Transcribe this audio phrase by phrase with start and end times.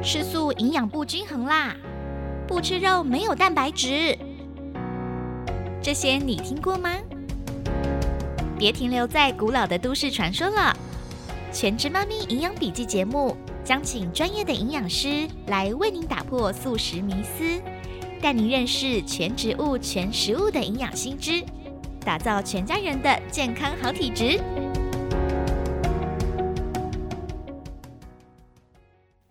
[0.00, 1.74] 吃素营养不均衡啦，
[2.46, 4.16] 不吃肉没有蛋白质，
[5.82, 6.90] 这些你听过吗？
[8.56, 10.74] 别停留在古老的都市传说了，
[11.54, 17.60] 《全职妈咪营养笔记》节目将请专业的营养师来为您打破素食迷思，
[18.22, 21.42] 带您认识全植物、全食物的营养新知，
[22.04, 24.40] 打造全家人的健康好体质。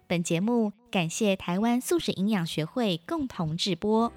[0.07, 4.11] 本节目感谢台湾素食营养学会共同制播。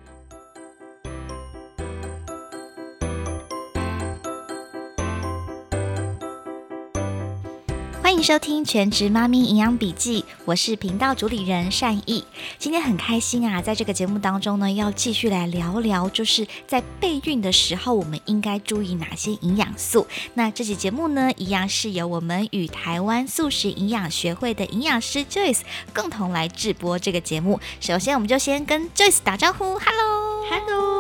[8.22, 12.22] 收听《全职妈咪营养笔记》，我是频道主理人善意。
[12.58, 20.06] 今天很开心啊，在这个节目当中呢，要继续来聊聊，就是在备孕的时候，我们应该注意哪些营养素。
[20.34, 25.60] 那这期节目呢，一样是由我们与台湾素食营养学会的营养师 Joyce
[25.94, 27.58] 共同来制播这个节目。
[27.80, 30.99] 首先，我们就先跟 Joyce 打招呼，Hello，Hello，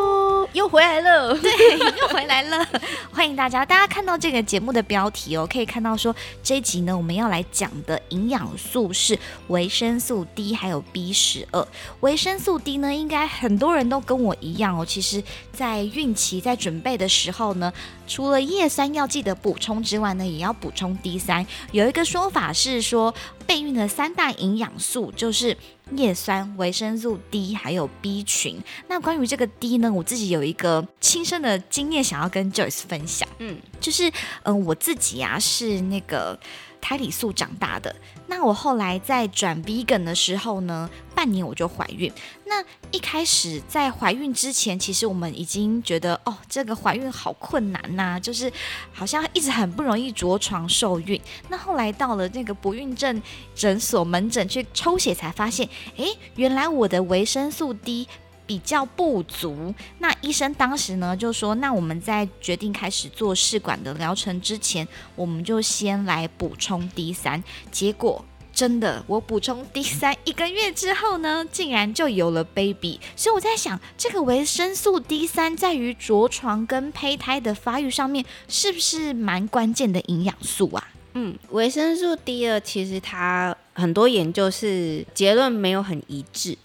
[0.52, 1.50] 又回来了，对，
[2.00, 2.66] 又回来了，
[3.12, 3.64] 欢迎大家。
[3.64, 6.96] 大家看到这个节目的标题哦，可以看到说这一集呢。
[6.96, 9.16] 我们要来讲的营养素是
[9.48, 11.66] 维生素 D 还有 B 十二。
[12.00, 14.84] 维生素 D 呢，应该很多人都跟我一样哦。
[14.84, 17.72] 其实，在孕期在准备的时候呢，
[18.08, 21.46] 除了叶酸要记得补充之外呢，也要补充 D 三。
[21.70, 23.14] 有一个说法是说，
[23.46, 25.56] 备孕的三大营养素就是
[25.96, 28.58] 叶酸、维生素 D 还有 B 群。
[28.88, 33.28] 那关于这个 D 呢，我自己有一个亲身的经验想要跟 Joyce 分享。
[33.38, 34.10] 嗯，就是
[34.42, 36.38] 嗯，我自己啊是那个。
[36.80, 37.94] 胎里素长大的，
[38.26, 42.10] 那我后来在转 vegan 的时候呢，半年我就怀孕。
[42.46, 48.52] 那一开始在怀孕之前，其实我们已经觉得哦，这个怀孕好困难呐，就是
[48.92, 51.20] 好像一直很不容易着床受孕。
[51.48, 53.22] 那后来到了那个不孕症
[53.54, 58.08] 诊所门诊去抽血，才发现，哎，原来我的维生素 D。
[58.50, 67.44] 比较不足，那医生当时呢就说，那我们在决定开始做试管的疗程之前，我们就先来补充 D 三。
[67.70, 72.98] 结果真的，我补充 D 三一个月之后呢，竟然就有了 baby。
[73.14, 80.88] 所以我在想，这个维生素 D 三在于着床跟胚胎的发育上面，是不是蛮关键的营养素啊？
[81.14, 86.58] 嗯，维生素 D 二其实它很多研究是结论没有很一致。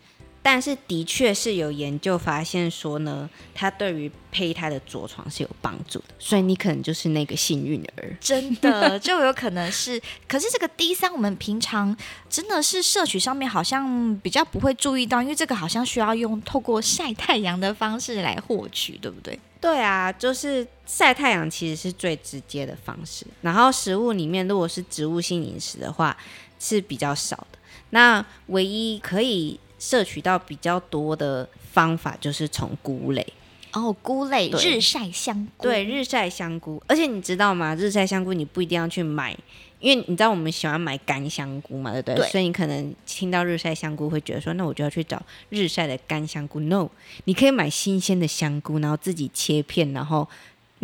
[0.47, 9.99] 但是的确是有研究发现说呢，它对于胚胎的着床是有帮助的，所以你可能就是那个幸运儿，真的就有可能是。
[10.29, 11.97] 可是这个 D 三我们平常
[12.29, 19.39] 真的是摄取上面好像比较不会注意到，因为这个好像需要用透过晒太阳的方式来获取，对不对？
[19.59, 23.25] 对啊，就是晒太阳其实是最直接的方式。
[23.41, 26.15] 然后食物里面如果是植物性饮食的话
[26.59, 27.57] 是比较少的，
[27.89, 29.59] 那唯一可以。
[29.79, 33.25] 摄取到比较多的方法就是从菇类
[33.73, 37.75] 哦，菇类日晒香菇，对日晒香菇，而且你知道吗？
[37.75, 39.37] 日晒香菇你不一定要去买，
[39.79, 42.29] 因为你知道我们喜欢买干香菇嘛，对不对？
[42.29, 46.61] 所以你可能听到日晒香菇会觉得说，那我就要去找日晒的干香菇。
[46.61, 46.89] No，
[47.25, 50.27] 你可以买新鲜的香菇，然后自己切片，然后。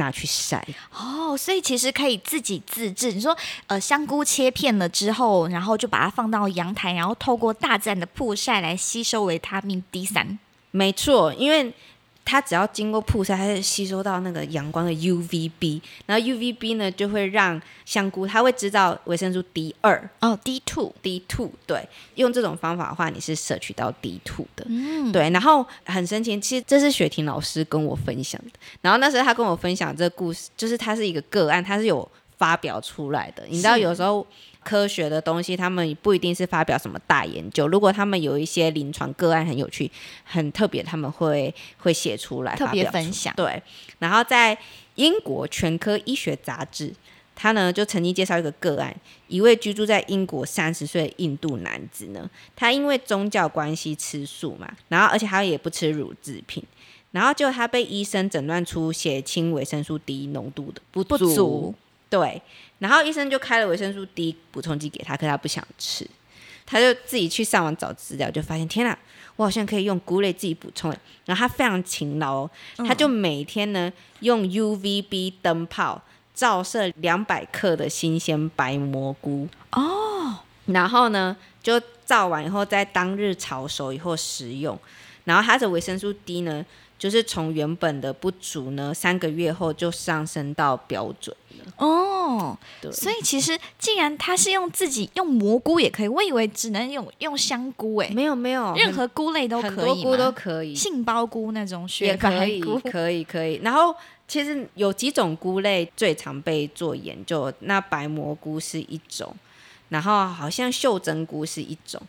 [0.01, 3.11] 拿去晒哦，所以其实可以自己自制。
[3.13, 10.39] 你说，呃，香菇切片了之后，然后就把它放到阳台，然后透过大自然的曝晒来吸收维他命 D 三。
[10.71, 11.73] 没错，因为。
[12.23, 20.09] 它只要经过曝晒，它是吸收到那个阳光的 UVB，然后 UVB 呢就会让香菇，它会制造维生素 D 二。
[20.21, 34.25] 哦，D two D two，对，用这种方法的话，你是摄取到 D two 的，嗯，对，然后很神奇，其实这是雪婷老师跟我分享的，然后那时候他跟我分享这个故事，就是它是一个个案，它是有发表出来的，你知道有时候。
[34.63, 37.67] 科学的东西，他们不一定是发表什么大研究。
[37.67, 39.89] 如果他们有一些临床个案很有趣、
[40.23, 43.33] 很特别，他们会会写出来，特别分享。
[43.35, 43.61] 对，
[43.99, 44.57] 然后在
[44.95, 46.93] 英国全科医学杂志，
[47.35, 48.95] 他呢就曾经介绍一个个案，
[49.27, 56.63] 一位居住在英国三十岁的印度男子呢，他因为宗教关系吃素嘛，然后而且他也不吃乳制品，
[57.11, 61.73] 然后就他被医生诊断出血清维生素 D 浓度的不足。
[62.11, 62.41] 对，
[62.79, 66.05] 然后医生就开了维生素 D 补充剂给他，可他不想吃，
[66.65, 68.97] 他就自己去上网找资料，就发现天哪，
[69.37, 70.93] 我好像可以用菇类自己补充。
[71.25, 76.01] 然后他非常勤劳，他就每天呢用 UVB 灯泡
[76.35, 84.77] 照射两百克的新鲜白蘑菇哦，然后呢就照完以后，在当日炒熟以后食用，
[85.23, 86.65] 然后他的维生素 D 呢。
[87.01, 91.73] 就是从原本的不足呢，三个月后就上升到标准了。
[91.77, 100.31] 哦，对，所以其实既然它是用自己用蘑菇也可以，我以为只能用用香菇哎，没有没有，任何菇类都可以很多菇都？
[100.31, 103.55] 可以，杏鲍菇那种也雪白可以菇，，可以，可以。
[103.63, 103.95] 然后
[104.27, 109.35] 其实有几种菇类最常被做研究，那白蘑菇是一种，
[109.89, 111.99] 然后好像袖珍菇是一种。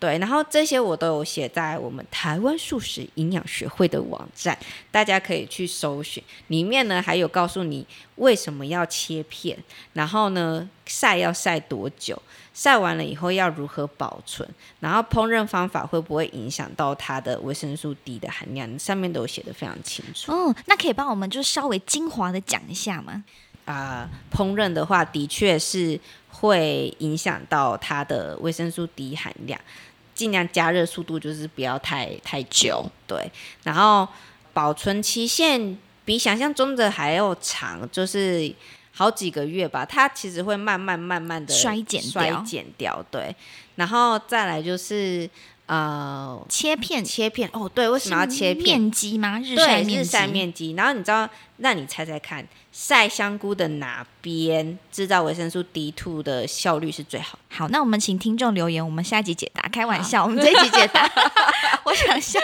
[0.00, 4.58] 对，然后这些我都有写在我们台湾素食营养学会的网站，
[4.90, 6.20] 大家可以去搜寻。
[6.46, 7.86] 里面呢还有告诉你
[8.16, 9.58] 为什么要切片，
[9.92, 12.20] 然后呢晒要晒多久，
[12.54, 14.48] 晒完了以后要如何保存，
[14.80, 20.32] 然后烹饪方法会不会影响到它的维生素 D 的含量，上面都有写的非常清楚。
[20.32, 23.22] 哦，那可以帮我们就稍微精华的讲一下吗？
[23.66, 29.60] 啊、烹饪的话，的确是会影响到它的维生素 D 含量，
[30.20, 33.32] 尽量加热速度就是不要太太久，对。
[33.62, 34.06] 然后
[34.52, 38.54] 保存期限比想象中的还要长，就是
[38.92, 39.82] 好几个月吧。
[39.82, 43.34] 它其实会慢慢慢慢的衰减掉衰减掉，对。
[43.76, 45.26] 然后再来就是
[45.64, 48.78] 呃切片切片哦，对，为什么要切片？
[48.78, 49.40] 面积吗？
[49.40, 50.72] 日对，晒面日晒面积。
[50.72, 51.26] 然后你知道，
[51.56, 57.38] 那你猜猜看，晒香菇的哪边制造维生素 D two 的效率是最好？
[57.48, 59.68] 好，那我们请听众留言，我们下一集解答。
[59.68, 61.10] 开玩笑，我们这一集解答。
[61.84, 62.38] 我想一下，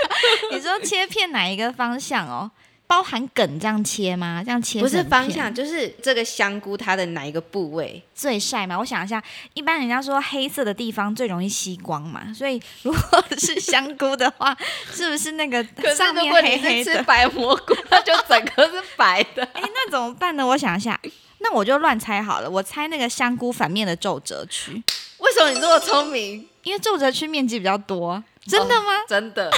[0.52, 2.50] 你说切片哪一个方向哦？
[2.87, 4.43] 包含梗这样切吗？
[4.44, 8.03] 这样切不是方向，就是这个香菇它的哪一个部位？
[8.15, 8.79] 最晒嘛？
[8.79, 9.23] 我想一下，
[9.55, 14.56] 一般人家说黑色的地方最容易吸光嘛，所以如果是香菇的话，
[14.93, 15.62] 是不是那个
[15.97, 17.03] 上面黑黑的？
[17.03, 19.43] 白蘑菇，它就整个是白的。
[19.55, 20.47] 哎，那怎么办呢？
[20.47, 20.99] 我想一下，
[21.38, 24.83] 那我就乱猜好了，我猜那个香菇反面的皱褶区，
[25.19, 26.49] 为什么你这么聪明？
[26.62, 28.23] 因为皱褶区面积比较多。
[28.47, 28.93] 真的吗？
[29.09, 29.50] 真的，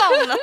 [0.00, 0.36] 中了！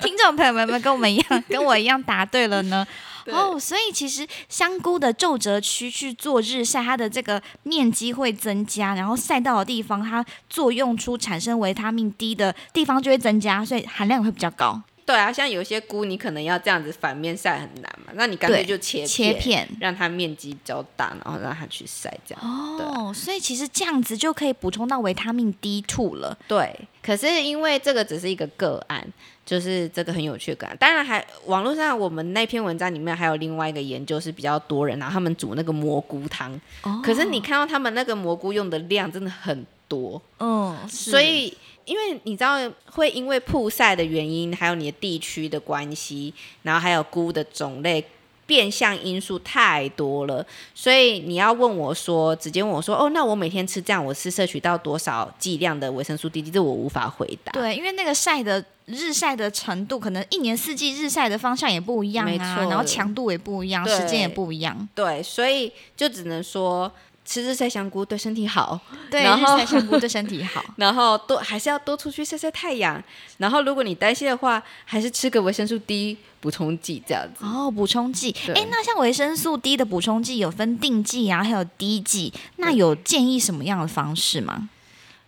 [0.00, 2.86] 听众朋友们有没有跟我们一样，跟我一样答对了呢？
[3.26, 14.82] 哦，所以其实香菇的皱褶区去做日晒，它的这个面积会增加，然后晒到的地方，它作用出产生维他命 D 的地方就会增加，所以含量会比较高。
[15.06, 22.42] 对啊，像有些菇你可能要这样子反面晒很难嘛，那你干脆就切切片让它面积比较大，然后让它去晒这样。
[22.42, 26.36] 哦，所以其实这样子就可以补充到维他命 D two 了。
[26.48, 29.06] 对，可是因为这个只是一个个案，
[29.44, 30.76] 就是这个很有趣的个案。
[30.78, 41.56] 当然还网络上我们那篇文章里面还有另外一个研究是比较多人，然后他们煮那个蘑菇汤，哦可是你看到他们那个蘑菇用的量真的很多，嗯，所以。
[41.86, 46.32] 因为你知道，会因为曝晒的原因，还有你的地区的关系，
[46.62, 48.02] 然后还有菇的种类，
[48.46, 56.40] 变相因素太多了，所以你要问我说，直接问我说，哦，那我每天吃这样，我是摄取到多少剂量的维生素 D？
[56.40, 57.52] 这我无法回答。
[57.52, 64.88] 对，因为那个晒的日晒的程度，可能一年四季日晒的方向也不一样啊，没错然后强度也不一样，时间也不一样。
[64.94, 66.90] 对，所以就只能说
[67.24, 68.78] 吃日晒香菇对身体好，
[69.10, 70.62] 对，然后日晒香菇对身体好。
[70.76, 73.02] 然后多还是要多出去晒晒太阳。
[73.38, 77.44] 然后如果你担心的话，还是吃个维生素 D 补充剂这样子。
[77.44, 84.68] 哦，补充剂，对哎，那像维生素 D 的补充剂有分定剂啊，还有滴剂，那有建议什么样的方式吗？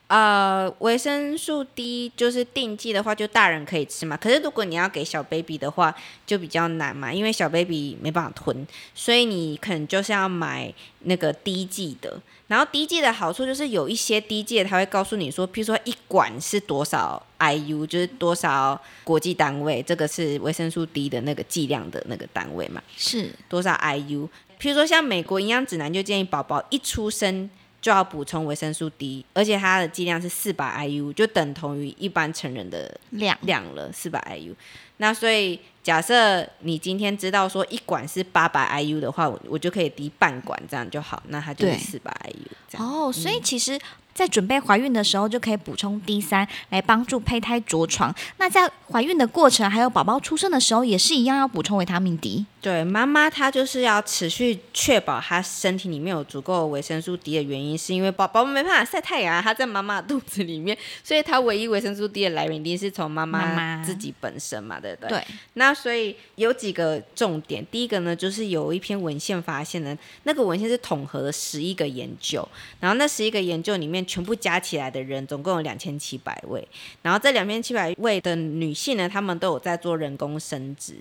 [0.09, 4.17] 呃，维生素 D 就是定剂的话，就大人可以吃嘛。
[4.17, 5.93] 可是如果你要给小 baby 的话，
[6.25, 12.21] 就比较难嘛，因为小 baby 没办法吞，所以你可能就是要买那个滴剂的。
[12.47, 22.81] 然后滴剂的好处就是有一些滴剂的，它会告诉你说，譬如说一管是多少 IU，就是多少国际单位，这个是维生素 D 的那个剂量的那个单位嘛。
[22.97, 24.29] 是多少 IU。
[24.61, 27.51] 譬如说，像美国营养指南就建议宝宝一出生
[27.87, 34.53] 就要补充维生素 D，而且它的剂量是四百 IU，就等同于一般成人的量量了，四百 IU。
[34.97, 42.85] 那所以假设你今天知道说一管是八百 IU 的话，我我就可以滴半管这样就好，那它就是对四百 IU 这样。
[42.85, 43.79] 哦，所以其实。
[44.17, 48.15] 在准备怀孕的时候，就可以补充 D 三来帮助胚胎着床。
[48.39, 52.47] 那在怀孕的过程，还有宝宝出生的时候，也是一样要补充维他命 D。
[52.67, 65.11] 对，妈妈她就是要持续确保她身体里面有足够的维生素 D 的原因，是因为宝宝没办法晒太阳啊，她在妈妈肚子里面，所以她唯一维生素 D 的来源一定是从妈妈妈妈自己本身嘛，对不对？
[65.11, 72.49] 对，那所以有几个重点，第一个呢，就是有一篇文献发现呢，那个文献是统合了十一个研究，
[72.81, 76.67] 然后那十一个研究里面全部加起来的人总共有两千七百位，
[77.03, 80.97] 然后这两千七百位的女性呢，她们都有在做人工生殖。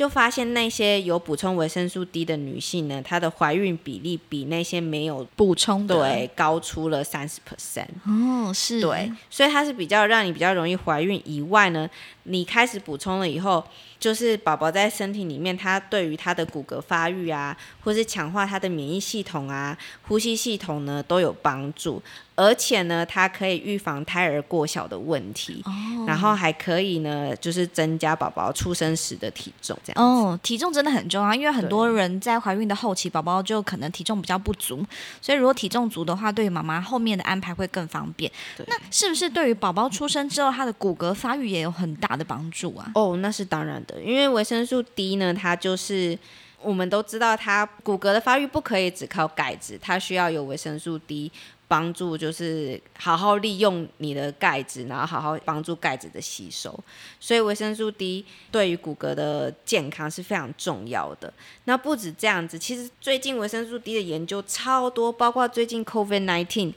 [0.00, 7.84] 就发现那些有补充维生素 D 的女性呢，她的怀孕比例比那些没有补充的对高出了三十 percent。
[8.06, 11.86] 哦，是对，所以它是比较让你比较容易怀孕以外呢，
[12.22, 13.62] 你开始补充了以后，
[14.00, 19.76] 就是宝宝在身体里面，它对于他的骨骼发育啊，或是强化他的免疫系统啊、
[20.08, 22.02] 呼吸系统呢都有帮助。
[22.36, 25.62] 而且呢，它可以预防胎儿过小的问题，
[26.06, 29.78] 然后还可以呢，就是增加宝宝出生时的体重。
[29.84, 34.82] 这样哦，体重真的很重要，因为很多人在怀孕的后期，宝宝就可能体重比较不足，
[35.20, 38.32] 所以如果体重足的话，对于妈妈后面的安排会更方便。
[38.66, 42.90] 那是不是对于宝宝出生之后，他的骨骼发育也有很大的帮助啊？
[42.94, 46.18] 哦，那是当然的，因为维生素 D 呢，它就是
[46.62, 51.32] 我们都知道，它骨骼的发育不可以只靠钙质，它需要有维生素 D。
[51.70, 56.76] 帮助就是好好利用你的钙质，然后好好帮助钙质的吸收。
[57.20, 61.32] 所以维生素 D 对于骨骼的健康是非常重要的。
[61.66, 66.72] 那不止这样子，其实最近维生素 D 的研究超多，包括最近 COVID nineteen。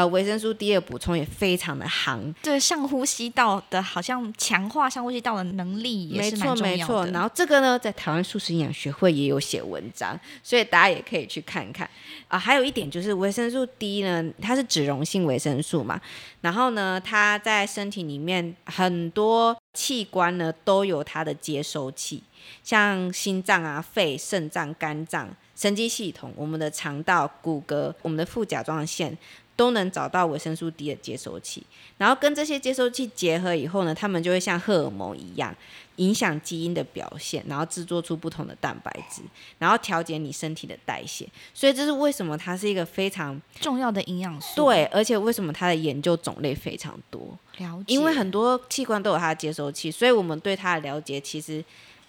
[0.00, 6.36] 呃，维生素 D 的补充也非常的行，对上呼吸道的，好像强化上呼吸道的能力也是。
[6.36, 7.06] 没错，没错。
[7.08, 11.86] 然后这个呢，在台湾素食营养学会也有写文章，所以大家也可以去看看
[12.28, 12.38] 啊。
[12.38, 16.00] 还有一点就是维生素 D 呢，它是脂溶性维生素嘛，
[16.40, 22.22] 然后呢，它在身体里面很多器官呢都有它的接收器，
[22.64, 29.14] 像心脏啊、肺、肾脏、肝脏、神经系统、我们的肠道、骨骼、我们的副甲状腺。
[29.60, 31.62] 都能找到维生素 D 的接收器，
[31.98, 35.54] 然后跟这些接收器结合以后呢，它们就会像荷尔蒙一样
[35.96, 39.20] 影响基因的表现，然后制作出不同的蛋白质，
[39.58, 41.28] 然后调节你身体的代谢。
[41.52, 44.64] 所以这是为什么它是一个非常重要的营养素。
[44.64, 47.38] 对，而且为什么它的研究种类非常多？
[47.58, 51.62] 了解，因为很多器官都有它的接收器，所以我们对它的了解其实。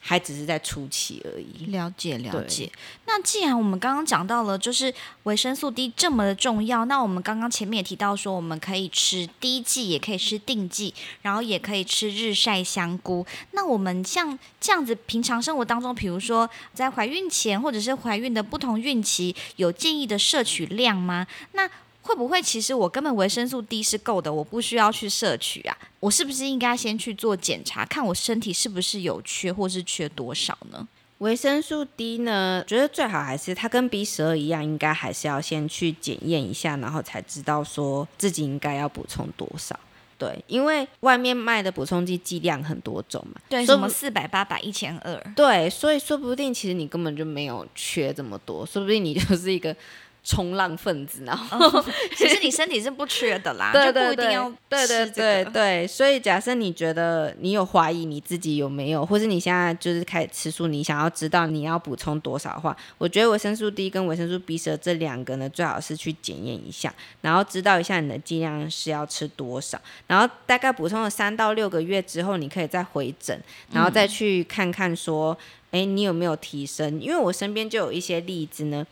[0.03, 1.67] 还只是在初期而已。
[1.67, 2.69] 了解了解。
[3.05, 4.93] 那既然我们刚刚讲到了，就是
[5.23, 13.25] 维生素 D 这么的重要，那我们刚刚前面也提到说，我们可以吃低剂，也可以吃定剂，然后也可以吃日晒香菇。
[13.51, 21.27] 那我们像这样子，平常生活当中，比如说在怀孕前或者是怀孕的不同孕期，有建议的摄取量吗？
[21.51, 21.69] 那
[22.11, 25.77] 会不会其实我根本维生素 D 是够的，我不需要去摄取啊？
[26.01, 30.85] 我是不是应该先去做检查，看我身体是不是有缺，或是缺多少呢？
[31.19, 39.79] 维生素 D 呢，觉得最好还是它跟 B 十二一样，应该还是要先去检验一下，然后才知道说自己应该要补充多少。
[40.17, 49.73] 对，因为外面卖的补充剂剂量很多种嘛，对，什么四百、八百、一千二，对，所以说不定其实你根本就没有缺这么多，说不定你就是一个。
[50.23, 51.83] 冲浪分子，然后
[52.15, 55.87] 其实你身体是不缺的啦，就不一定要对对对对。
[55.87, 75.35] 所以假设你觉得你有怀疑你自己有没有，或是你现在就是开始吃素，你想要知道你要补充多少的话，我觉得维生素 D 跟维生素 B 十这两个呢，最好是去检验一下，然后知道一下你的剂量是要吃多少，然后大概补充了三到六个月之后，你可以再回诊，然后再去看看说，
[75.71, 77.01] 哎，你有没有提升？
[77.01, 78.85] 因为我身边就有一些例子呢。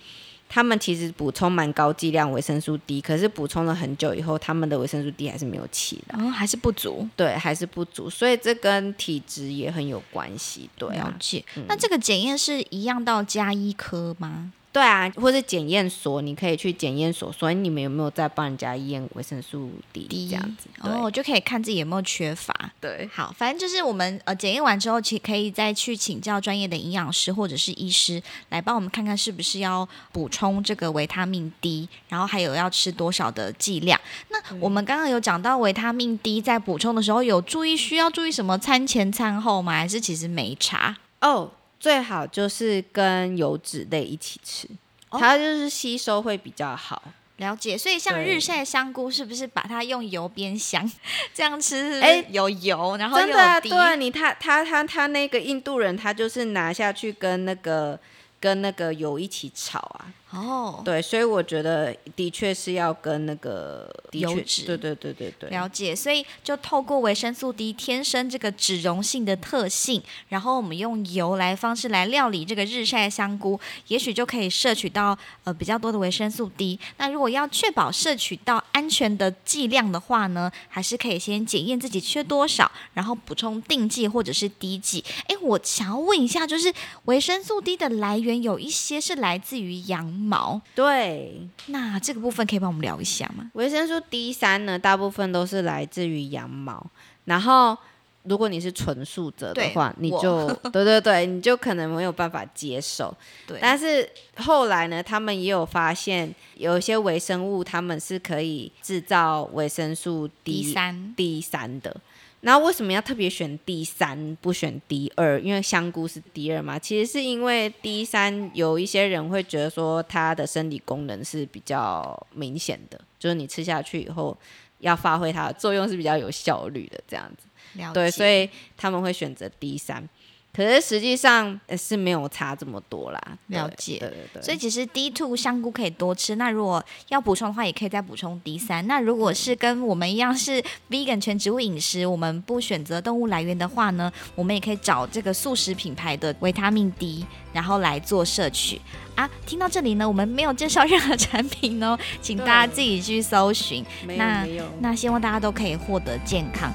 [0.50, 7.08] 他们其实补充蛮高剂量维生素 D，可是补充了很久以后，他们的维生素 D 还是没有起来，还是不足。
[7.15, 10.68] 对，还是不足，所以这跟体质也很有关系。
[10.75, 11.46] 对，了解。
[11.68, 14.51] 那这个检验是一样到加医科吗？
[14.72, 20.70] 对啊，或者检验所，你可以去检验所，所以你们有没有在帮人家验维生素 D 这样子？
[20.82, 22.54] 哦，就可以看自己有没有缺乏。
[22.80, 34.00] 对，好，反正就是我们呃检验完之后，其可以再去请教专业的营养师或者是医师来帮我们看看是不是要补充这个维他命 D，然后还有要吃多少的剂量。
[34.30, 38.56] 那我们刚刚有讲到维他命 D 在补充的时候有注意需要注意什么？
[38.60, 39.74] 餐前餐后吗？
[39.74, 40.96] 还是其实没差？
[41.22, 41.52] 哦。
[41.79, 44.67] 最好就是跟油脂类一起吃，
[45.12, 47.01] 它就是吸收会比较好。
[47.38, 50.91] 了解，所以像日晒香菇，是不是把它用油煸香
[51.33, 52.01] 这样吃？
[52.01, 57.98] 哎，有油，然后真的对你，他他他他那个印度人，他就是拿下去跟那个
[58.41, 60.12] 跟那个油一起炒啊。
[60.31, 65.95] 哦，对，所以我觉得的确是要跟那个油脂，对对对对对，了解。
[65.95, 76.79] 所以就透过维生素 D 天生这个脂溶性的特性，然后我们用油来方式来料理这个日晒香菇，也许就可以摄取到呃比较多的维生素 D。
[76.98, 85.03] 那如果要确保摄取到安全的剂量的话呢，还是可以先检验自己缺多少，然后补充定剂或者是滴剂。
[85.25, 86.71] 哎，我想要问一下，就是
[87.05, 90.19] 维生素 D 的来源有一些是来自于羊。
[90.20, 93.50] 毛对，那这个部分可以帮我们聊一下吗？
[93.54, 96.86] 维生素 D 三呢，大部分都是来自于羊毛，
[97.26, 97.78] 然后
[98.24, 103.16] 如果你是纯素者的话，你就 对对对，你就可能没有办法接受。
[103.48, 111.96] 对，但是后来呢，他们也有发现有一些微生物，他们是可以制造维生素 D 三 D 三的。
[112.41, 115.39] 然后为什么要特别选第三不选第二？
[115.41, 124.38] 因为香菇是第二嘛，其实是因为第三有一些人会觉得说它的生理功能是比较明显的，就是你吃下去以后
[124.79, 127.46] 要发挥它的作用是比较有效率的这样子。
[127.93, 130.08] 对，所以他们会选择第三。
[130.53, 133.22] 可是实际上呃是没有差这么多啦。
[133.48, 134.41] 了解对对对。
[134.41, 138.86] 所以其实 D two 香菇可以多吃，那如果要补充的话，也可以再补充 D 三。
[138.88, 148.82] 那如果是跟我们一样是 vegan 全植物饮食，我们不选择动物来源的话呢，我们也可以找这个素食品牌的维他命 D，然后来做摄取
[149.15, 149.29] 啊。
[149.46, 153.86] 听到这里呢，我们没有介绍任何产品哦， 请大家自己去搜寻。
[154.18, 154.48] 那。
[154.82, 156.74] 那希望大家都可以获得健康。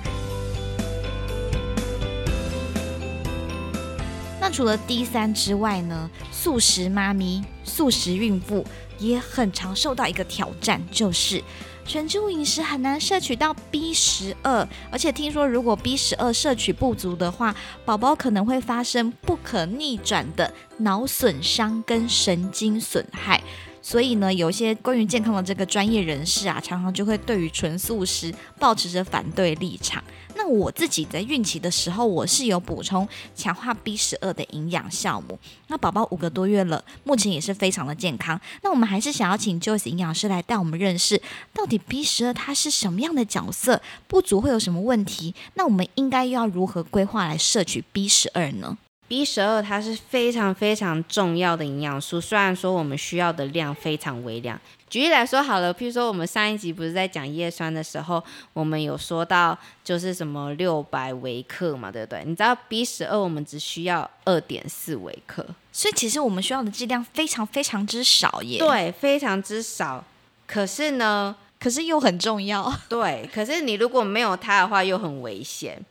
[4.44, 8.62] 那除了 D 三之外呢，素食妈咪、素食孕妇
[8.98, 11.42] 也很常受到一个挑战，就是
[11.86, 23.42] 全植物饮食很难摄取到 B 十二，而且听说如果 B 十二摄取不足的话，宝宝可能会发生不可逆转的脑损伤跟神经损害。
[23.84, 30.02] 所以呢，有一些关于健康的这个专业人士啊，常常就会对于纯素食保持着反对立场。
[30.36, 35.38] 那我自己在孕期的时候，我是有补充强化 B 十二的营养酵母。
[35.68, 38.40] 那宝宝五个多月了，目前也是非常的健康。
[38.62, 41.20] 那我们还是想要请 Joyce 营养师来带我们认识，
[41.52, 45.34] 到底 B 十二它是什么样的角色，不足会有什么问题？
[45.56, 48.78] 那我们应该要如何规划来摄取 B 十二呢？
[49.06, 54.58] B 十二它是非常非常重要的营养素，虽然说我们需要的量非常微量。
[54.88, 62.22] 举例来说好了，譬如说我们上一集不是在讲叶酸的时候，我们有说到就是什么六百微克嘛，对不对？
[62.24, 70.04] 你知道 B 十二我们只需要二点四微克，所以其实我们需要的剂量非常非常之少耶。，对，非常之少。
[70.46, 72.72] 可是呢，可是又很重要。
[72.88, 75.84] 对，可是你如果没有它的话，又很危险。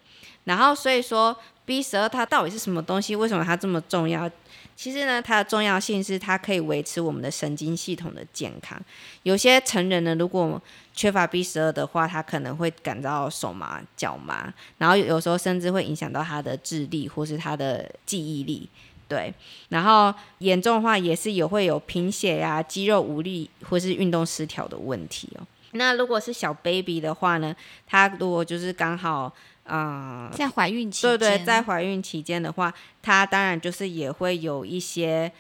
[0.46, 3.16] 然后所以说 B 十二它到底是什么东西？
[3.16, 4.30] 为什么它这么重要？
[4.76, 8.80] 其实呢，它的重要性是它可以维持我们的神经系统的健康。
[9.22, 10.62] 有些成人呢，如果
[10.94, 18.68] 缺乏 B 十二的话，他可能会感到手麻、脚麻，然后有时候甚至会影响到他的智力或是他的记忆力。
[19.08, 19.32] 对，
[19.70, 25.46] 然后严重的话也是有会有贫血呀、肌肉无力或是运动失调的问题哦。
[25.74, 29.32] 那如果是小 baby 的话呢，他如果就是刚好
[29.66, 35.32] 啊、呃在怀孕期对间，对，在怀孕期间的话，他当然就是也会有一些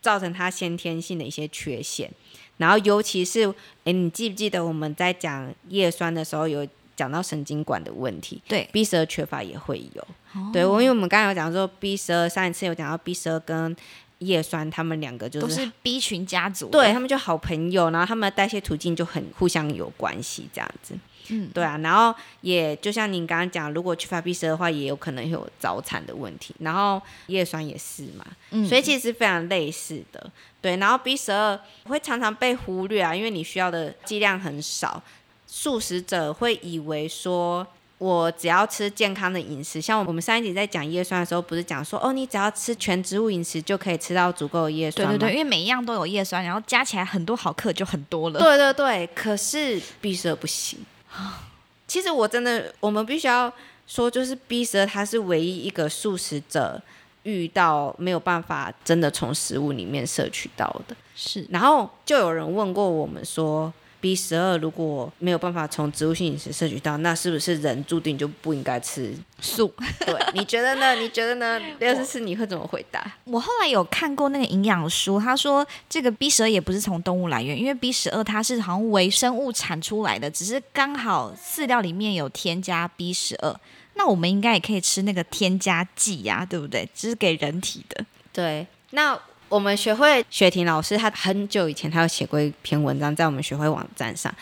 [0.00, 2.10] 造成他先天性的一些缺陷。
[2.58, 3.48] 然后尤其是，
[3.84, 10.02] 哎，你记不记得我们在讲叶酸的时候有讲到神经管的问题对？B 十二缺乏也会有。
[10.34, 13.74] 哦对，我因为我们刚才有讲说 B 十二，上一次有讲到 B 十二跟
[14.18, 16.68] 叶酸，他们两个就是都是 B 群家族。
[16.68, 20.94] 对他们就好朋友，然后他们的代谢途径就很互相有关系，这样子。
[21.28, 26.54] 嗯，对啊，然后也就像您刚刚讲，如果缺乏 B 十二的话，也有可能有早产的问题。
[26.58, 30.30] 然后叶酸也是嘛，嗯所以其实是非常类似的。
[30.60, 35.02] 对，然后 B 十二会常常被忽略啊，因为你需要的剂量很少。
[35.46, 37.66] 素食者会以为说，
[37.98, 45.12] 我只要吃健康的饮食，像我们上一集在讲叶酸的时候，不是讲说，哦，你只要吃全植物饮食就可以吃到足够的叶酸吗？
[45.12, 48.40] 对对对，因为每一样都有叶酸，然后加起来很多毫克就很多了。
[48.40, 50.78] 对对对，可是 B 十二不行。
[51.86, 53.52] 其实我真的，我们必须要
[53.86, 56.80] 说，就是 B 蛇它是唯一一个素食者
[57.24, 60.96] 遇到没有办法真的从食物里面摄取到的。
[61.14, 63.72] 是然后就有人问过我们说
[64.02, 69.14] ，B 十二如果没有办法从植物性饮食摄取到，那是不是人注定就不应该吃？
[69.40, 69.72] 素。
[70.00, 70.94] 对，你觉得呢？
[71.00, 71.60] 你觉得呢？
[71.78, 73.00] 要是是你会怎么回答？
[73.24, 83.54] 我后来有看过那个营养书，他说这个 B 十二也不是从动物来源，因为 B 十二它是好像微生物产出来的，只是刚好饲料里面有添加 B 十二。
[83.94, 86.88] 那我们应该也可以吃那个添加剂呀、对不对？
[86.94, 88.04] 只是给人体的。
[88.32, 89.18] 对，那
[89.52, 94.34] 我们学会雪婷老师，他很久以前他有写过一篇文章在我们学会网站上，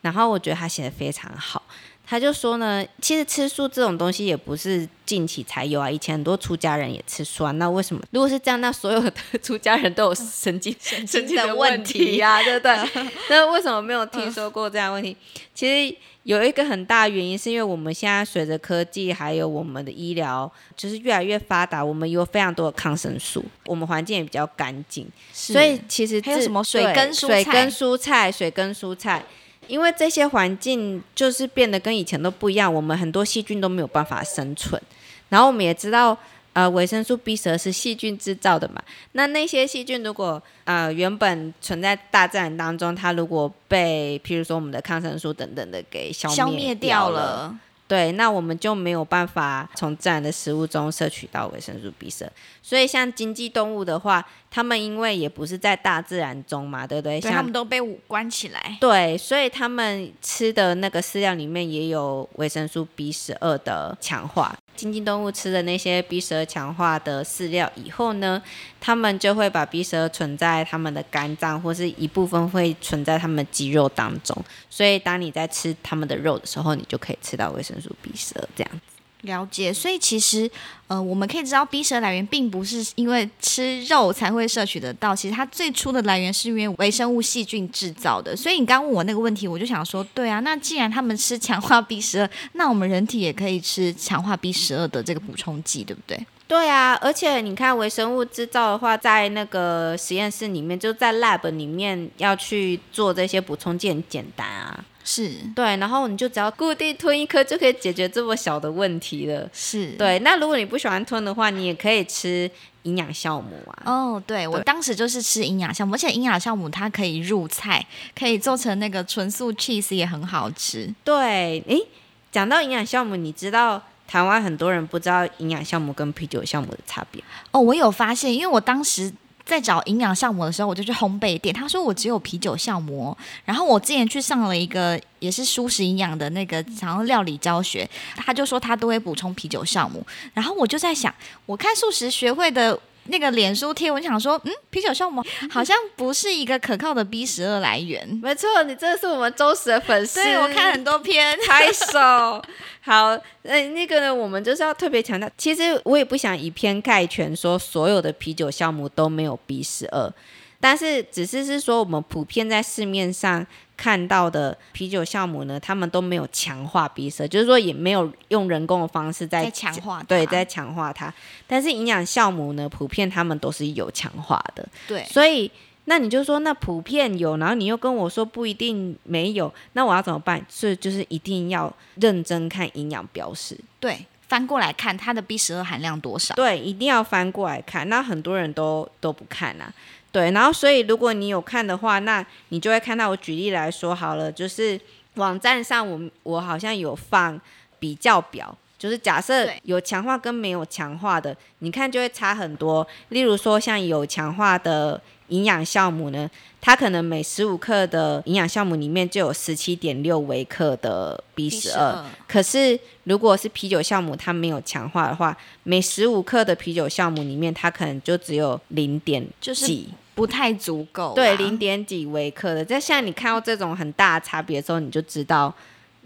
[0.00, 1.62] 然后我觉得他写的非常好。
[2.08, 7.50] 他就说呢，其实吃素这种东西也不是近期才有啊，以前很多出家人也吃素啊。
[7.52, 12.76] 那为什么如果是这样，那所有的 出家人都有神经神经的的问问题呀、对不对？
[13.28, 15.16] 那为什么没有听说过这样的问题？
[15.52, 29.24] 其实有一个很大的原因，是因为我们现在随着科技还有我们的医疗就是越来越发达，我们有非常多的抗生素，我们环境也比较干净，所以其实还有什么水对根蔬菜水根蔬菜、水根蔬菜，
[29.68, 34.80] 因为这些环境就是变得跟以前都不一样，我们很多细菌都没有办法生存。
[35.28, 36.16] 然后我们也知道，
[36.52, 38.82] 呃，维生素 B 十二是细菌制造的嘛。
[39.12, 47.58] 那那些细菌如果呃原本存在大自然当中，它如果被譬如说我们的抗生素等等的给消消灭灭掉了，了。
[47.88, 52.32] 对，那我们就没有办法从自然的食物中摄取到维生素 B 十二。
[52.62, 57.20] 所以像经济动物的话，它们因为也不是在大自然中嘛，对不对？
[57.20, 58.78] 对，他们都被关起来。
[58.80, 64.56] 对，所以他们吃的那个饲料里面也有维生素 B 十二的强化。
[64.74, 68.42] 经济动物吃的那些 B 十二强化的饲料以后呢，
[68.80, 74.36] 他们就会把 B 十二存在他们的肝脏，或是一部分会存在他们的肌肉当中。
[74.70, 78.95] 所以当你在吃他们的肉的时候，你就可以吃到维生素 B 十二这样子。
[79.22, 80.48] 了解，所以其实，
[80.86, 88.36] 呃，我们可以知道 B 十二来源并不是因为吃肉才会摄取得到，其实它最初的来源是因为微生物细菌制造的。
[88.36, 96.24] 所以你刚问我那个问题，我就想说，对啊，那既然他们吃强化 B 十二，那我们人体也可以吃强化 B 十二的这个补充剂，对不对？
[96.48, 104.84] 对啊，而且你看微生物制造的话，在那个实验室里面，就在 lab 里面要去做这些补充剂很简单啊。
[105.08, 109.48] 是对，然后你就只要固定吞一颗就可以解决这么小的问题了。
[109.52, 112.50] 是，对，那如果你不喜欢吞的话，你也可以吃
[112.82, 113.82] 营养酵母啊。
[113.86, 117.86] 哦，对我当时就是吃营养酵母，而且营养酵母它可以入菜，
[118.18, 120.92] 可以做成那个纯素 cheese 也很好吃。
[121.04, 121.86] 对，诶，
[122.32, 127.22] 讲到营养酵母，你知道台湾很多人不知道营养酵母跟啤酒酵母的差别。
[127.52, 129.12] 哦，我有发现，因为我当时
[129.46, 140.04] 在找营养酵母的时候，我就去烘焙店，他说我只有啤酒酵母、然后我之前去上了一个也是舒食营养的那个然后料理教学，他就说他都会补充啤酒酵母，
[140.34, 141.14] 然后我就在想，
[141.46, 142.78] 我看素食学会的。
[143.08, 148.06] 那个脸书贴文想说，嗯，啤酒酵母 好像不是一个可靠的 B 十二来源。
[148.22, 150.22] 没错，你真的是我们忠实的粉丝。
[150.22, 152.42] 对我看很多篇，拍手。
[152.80, 160.12] 好，那，那个呢，我们就是要特别强调，其实我也不想以偏概全，说所有的啤酒酵母都没有 B 十二，
[160.60, 163.44] 但是只是是说我们普遍在市面上
[163.76, 171.12] 看到的啤酒酵母呢，他们都没有强化 B 十二，就是说也没有用人工的方式在在强化它对，在强化它。
[171.46, 174.66] 但是营养酵母呢，普遍他们都是有强化的。
[174.88, 175.50] 对所以
[175.84, 180.44] 那你就说那普遍有，然后你又跟我说不一定没有，那我要怎么办？
[180.48, 186.34] 所以就是一定要认真看营养标识，对，翻过来看它的 B 十二含量多少。
[186.34, 187.88] 对，一定要翻过来看。
[187.88, 189.72] 那很多人都都不看啊，
[190.16, 194.80] 对，然后所以如果你有看的话，那你就会看到我举例来说好了，就是
[195.16, 197.38] 网站上我我好像有放
[197.78, 198.56] 比较表。
[198.78, 202.86] 就是假设有强化跟没有强化的，你看就会差很多。
[203.10, 204.98] 例如说，像有强化的
[205.28, 221.14] 营养酵母呢，它可能每十五克的营养酵母里面就有十七点六微克的 B 十二，可是如果是啤酒酵母，它没有强化的话，每十五克的啤酒酵母里面，它可能就只有零点就是几，不太足够啊。
[221.14, 222.64] 对，零点几微克的。
[222.64, 225.54] 在现在你看到这种很大的差别的时候，你就知道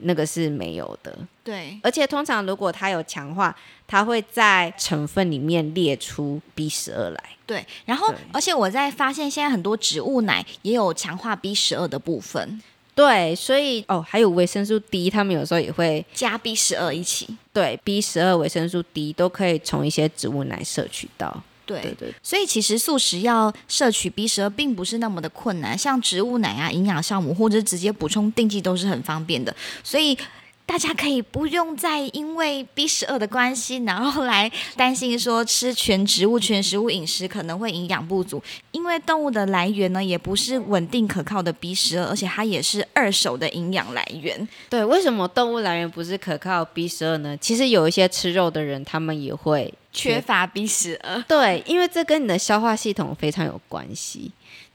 [0.02, 1.16] 那个是没有的。
[1.42, 7.24] 对而且通常如果它有强化，它会在成分里面列出 B 十二来。
[7.46, 12.62] 对，然后而且我在发现现在很多植物奶也有强化 B 十二的部分，
[12.94, 17.36] 对，所以哦，还有维生素 D，他们有时候也会加 B 十二一起。
[17.52, 21.42] 对 B 十二、维生素 D 都可以从一些植物奶摄取到。
[21.70, 29.54] 对，对对所以其实素食要摄取 B 十二并不是那么的困难，像植物奶啊、营养酵母或者直接补充定剂都是很方便的，
[29.84, 30.16] 所以。
[30.70, 44.48] 大家可以不用再因为 B 十二的关系，然后来担心说吃全植物、全食物饮食可能会营养不足，因为动物的来源呢也不是稳定可靠的 B 十二，而且它也是二手的营养来源。
[44.68, 47.36] 对，为什么动物来源不是可靠 B 十二呢？
[47.38, 54.30] 其实有一些吃肉的人，他们也会缺乏 B 十二，对，因为这跟你的消化系统非常有关系。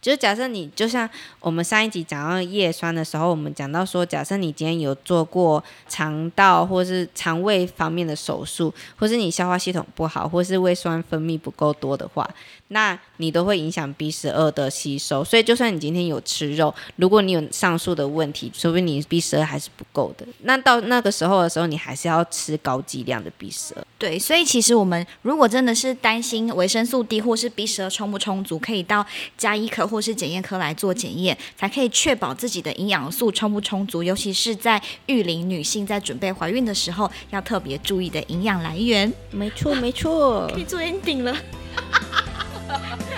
[0.06, 12.30] 就是假设你就像我们上一集讲到叶酸的时候，我们讲到说，假设你今天有做过肠道或是肠胃方面的手术，或是你消化系统不好，或是胃酸分泌不够多的话，
[12.68, 15.24] 那你都会影响 B 十二的吸收。
[15.24, 20.26] 所以，就算你今天有吃肉，如果你有上述的问题，说不定你 B 十二还是不够的。
[20.42, 23.86] 那到那个时候的时候，你还是要吃高剂量的 B 十二。
[23.98, 29.06] 对，所以其实我们如果真的是担心维生素 D 或是 B 十二充不充足，可以到
[29.38, 34.04] 加医科或是检验科来做检验，才可以确保自己的营养素充不充足。
[34.04, 39.12] 尤其是在育龄女性在准备怀孕的时候，要特别注意的营养来源。
[39.32, 40.48] 没错，没错。
[40.54, 41.36] 可以做 ending 了。
[42.76, 42.96] Yeah.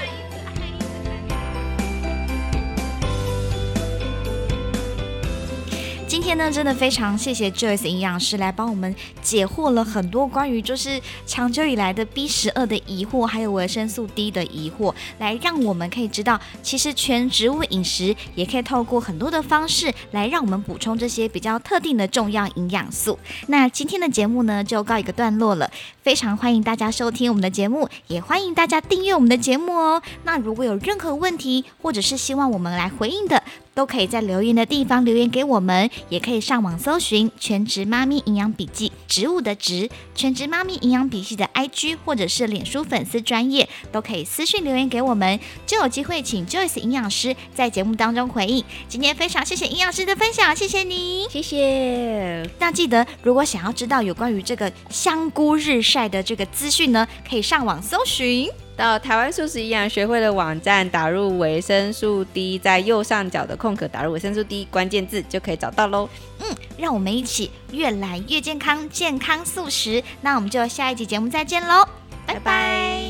[6.27, 23.17] 今天呢，真的非常谢谢 Joyce 营养师来帮我们解惑了很多关于就是长久以来的 B 十二的疑惑，还有维生素 D 的疑惑，来让我们可以知道，其实全植物饮食也可以透过很多的方式来让我们补充这些比较特定的重要营养素。
[23.47, 25.71] 那今天的节目呢，就告一个段落了。
[26.03, 30.01] 非常欢迎大家收听我们的节目，也欢迎大家订阅我们的节目哦。
[30.25, 33.41] 那如果有任何问题，或者是希望我们来回应的，
[33.77, 48.65] 都可以在留言的地方留言给我们，也可以上网搜寻“全职妈咪营养笔记”，植物的植，全职妈咪营养笔记的 IG 或者是脸书粉丝专业，都可以私信留言给我们，就有机会请 Joyce 营养师在节目当中回应。
[48.87, 52.49] 今天非常谢谢营养师的分享，谢谢你，谢谢。
[52.57, 58.49] 那记得，如果想要知道有关于这个香菇日晒的这个资讯呢，可以上网搜寻。
[58.77, 66.07] 到台湾素食营养学会的网站，打入维生素 D，在右上角的空格打入维生素 D 关键字，就可以找到喽。
[66.39, 70.03] 嗯，让我们一起越来越健康，健康素食。
[70.21, 71.87] 那我们就下一集节目再见喽，
[72.27, 73.01] 拜拜。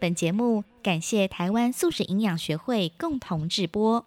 [0.00, 4.04] 本节目感谢台湾素食营养学会共同制播。